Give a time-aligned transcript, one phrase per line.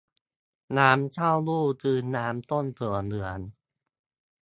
[0.77, 3.39] น้ำเต้าหู้คือน้ำต้มถั่วเหลือง